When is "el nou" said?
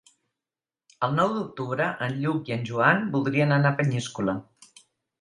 1.07-1.35